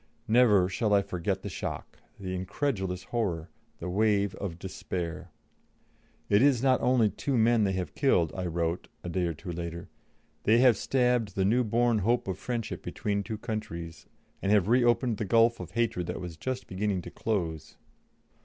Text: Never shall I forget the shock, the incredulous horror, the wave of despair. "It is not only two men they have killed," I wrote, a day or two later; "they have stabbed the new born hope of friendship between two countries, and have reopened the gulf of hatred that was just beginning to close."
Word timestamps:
Never 0.27 0.67
shall 0.67 0.95
I 0.95 1.03
forget 1.03 1.43
the 1.43 1.47
shock, 1.49 1.99
the 2.19 2.33
incredulous 2.33 3.03
horror, 3.03 3.51
the 3.77 3.87
wave 3.87 4.33
of 4.37 4.57
despair. 4.57 5.29
"It 6.27 6.41
is 6.41 6.63
not 6.63 6.81
only 6.81 7.11
two 7.11 7.37
men 7.37 7.65
they 7.65 7.73
have 7.73 7.93
killed," 7.93 8.33
I 8.35 8.47
wrote, 8.47 8.87
a 9.03 9.09
day 9.09 9.27
or 9.27 9.35
two 9.35 9.51
later; 9.51 9.89
"they 10.41 10.57
have 10.57 10.75
stabbed 10.75 11.35
the 11.35 11.45
new 11.45 11.63
born 11.63 11.99
hope 11.99 12.27
of 12.27 12.39
friendship 12.39 12.81
between 12.81 13.21
two 13.21 13.37
countries, 13.37 14.07
and 14.41 14.51
have 14.51 14.69
reopened 14.69 15.17
the 15.17 15.23
gulf 15.25 15.59
of 15.59 15.73
hatred 15.73 16.07
that 16.07 16.19
was 16.19 16.35
just 16.35 16.65
beginning 16.65 17.03
to 17.03 17.11
close." 17.11 17.77